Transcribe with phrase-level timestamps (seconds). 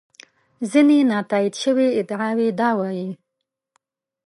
[0.71, 3.09] ځینې نا تایید شوې ادعاوې دا وایي.